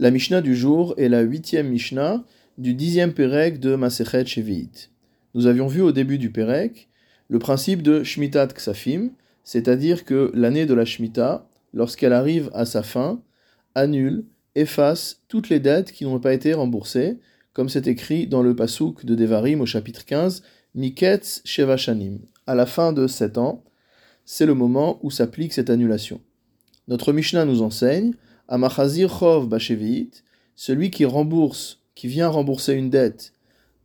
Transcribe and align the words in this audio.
La 0.00 0.12
Mishnah 0.12 0.42
du 0.42 0.54
jour 0.54 0.94
est 0.96 1.08
la 1.08 1.22
huitième 1.22 1.70
Mishnah 1.70 2.24
du 2.56 2.74
dixième 2.74 3.12
Pérec 3.12 3.58
de 3.58 3.74
Masechet 3.74 4.24
Shevi'it. 4.24 4.92
Nous 5.34 5.46
avions 5.46 5.66
vu 5.66 5.82
au 5.82 5.90
début 5.90 6.18
du 6.18 6.30
Pérec 6.30 6.88
le 7.28 7.40
principe 7.40 7.82
de 7.82 8.04
Shmitat 8.04 8.46
Ksafim, 8.46 9.10
c'est-à-dire 9.42 10.04
que 10.04 10.30
l'année 10.34 10.66
de 10.66 10.74
la 10.74 10.84
Shemitah, 10.84 11.48
lorsqu'elle 11.74 12.12
arrive 12.12 12.48
à 12.54 12.64
sa 12.64 12.84
fin, 12.84 13.20
annule, 13.74 14.24
efface 14.54 15.24
toutes 15.26 15.48
les 15.48 15.58
dettes 15.58 15.90
qui 15.90 16.04
n'ont 16.04 16.20
pas 16.20 16.32
été 16.32 16.54
remboursées, 16.54 17.18
comme 17.52 17.68
c'est 17.68 17.88
écrit 17.88 18.28
dans 18.28 18.44
le 18.44 18.54
Pasuk 18.54 19.04
de 19.04 19.16
Devarim 19.16 19.60
au 19.62 19.66
chapitre 19.66 20.04
15, 20.04 20.44
Miketz 20.76 21.42
Shevashanim. 21.44 22.20
À 22.46 22.54
la 22.54 22.66
fin 22.66 22.92
de 22.92 23.08
sept 23.08 23.36
ans, 23.36 23.64
c'est 24.24 24.46
le 24.46 24.54
moment 24.54 25.00
où 25.02 25.10
s'applique 25.10 25.54
cette 25.54 25.70
annulation. 25.70 26.20
Notre 26.86 27.12
Mishnah 27.12 27.44
nous 27.44 27.62
enseigne 27.62 28.14
Amachazir 28.50 29.10
Chov 29.10 29.46
Bashevi'it, 29.46 30.24
celui 30.56 30.90
qui 30.90 31.04
rembourse, 31.04 31.82
qui 31.94 32.08
vient 32.08 32.28
rembourser 32.28 32.72
une 32.72 32.88
dette 32.88 33.34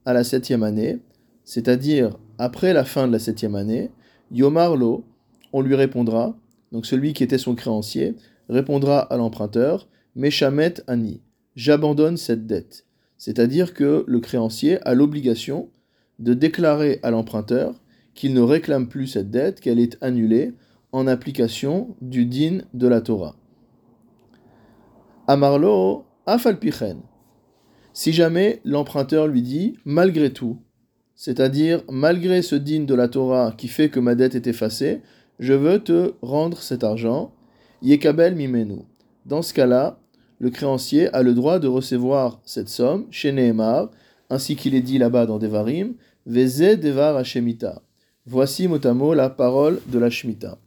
à 0.05 0.13
la 0.13 0.23
septième 0.23 0.63
année, 0.63 0.99
c'est-à-dire 1.43 2.17
après 2.37 2.71
la 2.71 2.85
fin 2.85 3.05
de 3.05 3.11
la 3.11 3.19
septième 3.19 3.55
année, 3.55 3.91
Yomarlo, 4.31 5.03
on 5.51 5.59
lui 5.59 5.75
répondra, 5.75 6.37
donc 6.71 6.85
celui 6.85 7.11
qui 7.11 7.25
était 7.25 7.37
son 7.37 7.55
créancier, 7.55 8.15
répondra 8.47 8.99
à 8.99 9.17
l'emprunteur, 9.17 9.89
Meshamet 10.15 10.75
Ani, 10.87 11.19
j'abandonne 11.57 12.15
cette 12.15 12.47
dette. 12.47 12.85
C'est-à-dire 13.17 13.73
que 13.73 14.05
le 14.07 14.19
créancier 14.21 14.79
a 14.87 14.93
l'obligation 14.93 15.69
de 16.19 16.33
déclarer 16.33 17.01
à 17.03 17.11
l'emprunteur 17.11 17.81
qu'il 18.15 18.33
ne 18.33 18.41
réclame 18.41 18.87
plus 18.87 19.07
cette 19.07 19.29
dette, 19.29 19.59
qu'elle 19.59 19.79
est 19.79 19.97
annulée 20.01 20.53
en 20.93 21.05
application 21.05 21.97
du 22.01 22.25
din 22.25 22.59
de 22.73 22.87
la 22.87 23.01
Torah. 23.01 23.35
Amarlo 25.25 26.03
afalpichen. 26.25 26.97
Si 27.93 28.11
jamais 28.11 28.59
l'emprunteur 28.65 29.27
lui 29.27 29.41
dit 29.41 29.77
malgré 29.85 30.33
tout, 30.33 30.57
c'est-à-dire 31.15 31.81
malgré 31.89 32.41
ce 32.41 32.55
digne 32.55 32.85
de 32.85 32.93
la 32.93 33.07
Torah 33.07 33.53
qui 33.57 33.69
fait 33.69 33.87
que 33.87 34.01
ma 34.01 34.15
dette 34.15 34.35
est 34.35 34.47
effacée, 34.47 35.01
je 35.39 35.53
veux 35.53 35.79
te 35.79 36.13
rendre 36.21 36.61
cet 36.61 36.83
argent, 36.83 37.33
yekabel 37.81 38.35
mimenu. 38.35 38.79
Dans 39.25 39.41
ce 39.41 39.53
cas-là, 39.53 39.97
le 40.39 40.49
créancier 40.49 41.07
a 41.15 41.21
le 41.21 41.33
droit 41.33 41.59
de 41.59 41.67
recevoir 41.69 42.41
cette 42.43 42.67
somme 42.67 43.05
chez 43.09 43.31
Nehemar, 43.31 43.91
ainsi 44.29 44.57
qu'il 44.57 44.75
est 44.75 44.81
dit 44.81 44.97
là-bas 44.97 45.25
dans 45.25 45.39
Devarim, 45.39 45.93
Veze 46.25 46.77
Devar 46.79 47.15
Hashemita. 47.15 47.81
Voici 48.25 48.67
motamo 48.67 49.13
la 49.13 49.29
parole 49.29 49.79
de 49.87 49.99
la 49.99 50.09
Shemitah. 50.09 50.57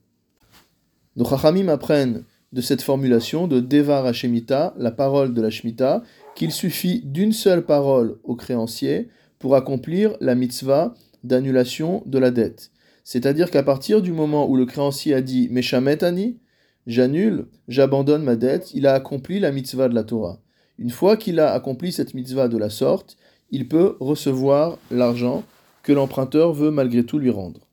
Nos 1.17 1.27
Chachamim 1.27 1.69
apprennent 1.69 2.25
de 2.56 2.62
cette 2.62 2.80
formulation 2.80 3.48
de 3.48 3.60
Devar 3.60 4.06
Hashemita, 4.06 4.72
la 4.78 4.90
parole 4.90 5.34
de 5.34 5.42
la 5.42 5.50
Shemitah, 5.50 6.02
qu'il 6.34 6.50
suffit 6.50 7.02
d'une 7.04 7.34
seule 7.34 7.66
parole 7.66 8.18
au 8.24 8.34
créancier 8.34 9.10
pour 9.38 9.56
accomplir 9.56 10.16
la 10.22 10.34
mitzvah 10.34 10.94
d'annulation 11.22 12.02
de 12.06 12.18
la 12.18 12.30
dette. 12.30 12.70
C'est-à-dire 13.04 13.50
qu'à 13.50 13.62
partir 13.62 14.00
du 14.00 14.10
moment 14.10 14.48
où 14.48 14.56
le 14.56 14.64
créancier 14.64 15.12
a 15.12 15.20
dit 15.20 15.48
Meshamet 15.50 16.02
Ani, 16.02 16.38
j'annule, 16.86 17.48
j'abandonne 17.68 18.22
ma 18.22 18.36
dette, 18.36 18.72
il 18.72 18.86
a 18.86 18.94
accompli 18.94 19.38
la 19.38 19.52
mitzvah 19.52 19.90
de 19.90 19.94
la 19.94 20.04
Torah. 20.04 20.40
Une 20.78 20.88
fois 20.88 21.18
qu'il 21.18 21.40
a 21.40 21.52
accompli 21.52 21.92
cette 21.92 22.14
mitzvah 22.14 22.48
de 22.48 22.56
la 22.56 22.70
sorte, 22.70 23.18
il 23.50 23.68
peut 23.68 23.98
recevoir 24.00 24.78
l'argent 24.90 25.44
que 25.82 25.92
l'emprunteur 25.92 26.54
veut 26.54 26.70
malgré 26.70 27.04
tout 27.04 27.18
lui 27.18 27.30
rendre. 27.30 27.68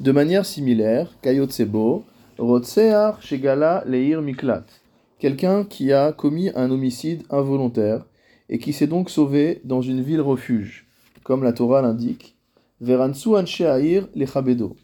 De 0.00 0.12
manière 0.12 0.44
similaire, 0.44 1.16
Kayotsebo, 1.22 2.04
Rotsear 2.40 3.20
Shegala 3.20 3.84
Leir 3.86 4.22
Miklat, 4.22 4.64
quelqu'un 5.18 5.62
qui 5.62 5.92
a 5.92 6.10
commis 6.10 6.50
un 6.54 6.70
homicide 6.70 7.22
involontaire 7.28 8.06
et 8.48 8.58
qui 8.58 8.72
s'est 8.72 8.86
donc 8.86 9.10
sauvé 9.10 9.60
dans 9.64 9.82
une 9.82 10.00
ville 10.00 10.22
refuge, 10.22 10.88
comme 11.22 11.42
la 11.42 11.52
Torah 11.52 11.82
l'indique, 11.82 12.38
Veransu 12.80 13.36
Ansheair 13.36 14.08
Lechabedo. 14.14 14.74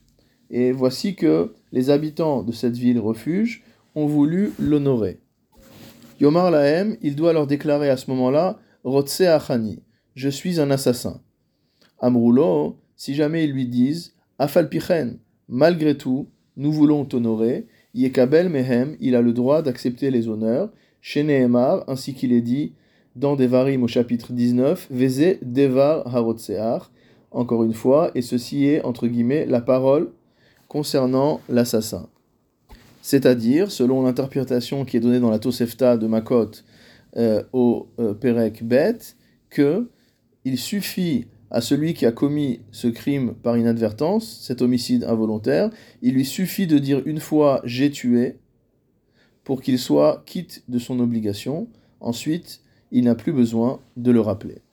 Et 0.51 0.71
voici 0.71 1.15
que 1.17 1.55
les 1.73 1.89
habitants 1.89 2.43
de 2.43 2.53
cette 2.53 2.77
ville 2.77 3.01
refuge 3.01 3.65
ont 3.95 4.07
voulu 4.07 4.53
l'honorer. 4.59 5.19
Yomar 6.21 6.51
Lahem, 6.51 6.99
il 7.01 7.17
doit 7.17 7.33
leur 7.33 7.47
déclarer 7.47 7.89
à 7.89 7.97
ce 7.97 8.11
moment-là, 8.11 8.59
Rotse 8.85 9.23
Achani, 9.23 9.83
je 10.15 10.29
suis 10.29 10.61
un 10.61 10.71
assassin. 10.71 11.23
Amroulo, 12.01 12.77
si 12.97 13.15
jamais 13.15 13.45
ils 13.45 13.53
lui 13.53 13.67
disent, 13.67 14.13
Afalpichen, 14.39 15.21
malgré 15.49 15.97
tout, 15.97 16.29
nous 16.57 16.73
voulons 16.73 17.05
t'honorer, 17.05 17.67
Yekabel 17.95 18.49
Mehem, 18.49 18.97
il 19.01 19.15
a 19.15 19.23
le 19.23 19.33
droit 19.33 19.63
d'accepter 19.63 20.11
les 20.11 20.29
honneurs, 20.29 20.71
chez 21.01 21.23
Nehemar, 21.23 21.85
ainsi 21.89 22.15
qu'il 22.15 22.33
est 22.33 22.41
dit 22.41 22.73
dans 23.15 23.37
Devarim 23.37 23.83
au 23.83 23.89
chapitre 23.89 24.33
19, 24.33 24.89
Veze 24.91 25.37
Devar 25.43 26.07
Harotsear, 26.15 26.91
encore 27.31 27.65
une 27.65 27.75
fois, 27.75 28.11
et 28.15 28.23
ceci 28.23 28.67
est, 28.67 28.83
entre 28.85 29.07
guillemets, 29.07 29.47
la 29.47 29.61
parole 29.61 30.11
concernant 30.69 31.41
l'assassin. 31.49 32.09
C'est-à-dire, 33.03 33.71
selon 33.71 34.03
l'interprétation 34.03 34.85
qui 34.85 34.97
est 34.97 35.01
donnée 35.01 35.21
dans 35.21 35.31
la 35.31 35.39
Tosefta 35.39 35.97
de 35.97 36.07
Makot 36.07 36.51
euh, 37.17 37.43
au 37.53 37.89
euh, 38.01 38.15
Perek 38.15 38.65
Bet, 38.65 38.99
que 39.49 39.89
il 40.45 40.59
suffit 40.59 41.27
à 41.51 41.61
celui 41.61 41.95
qui 41.95 42.07
a 42.07 42.13
commis 42.13 42.61
ce 42.73 42.89
crime 42.89 43.35
par 43.35 43.57
inadvertance, 43.57 44.41
cet 44.43 44.63
homicide 44.63 45.05
involontaire, 45.05 45.71
il 46.03 46.15
lui 46.15 46.25
suffit 46.25 46.67
de 46.67 46.79
dire 46.79 47.03
une 47.07 47.21
fois 47.21 47.61
j'ai 47.65 47.91
tué 47.91 48.37
pour 49.45 49.63
qu'il 49.63 49.79
soit 49.79 50.23
quitte 50.27 50.65
de 50.69 50.79
son 50.79 50.99
obligation. 50.99 51.69
Ensuite, 52.01 52.61
il 52.91 53.05
n'a 53.05 53.15
plus 53.15 53.33
besoin 53.33 53.81
de 53.97 54.11
le 54.11 54.21
rappeler. 54.21 54.66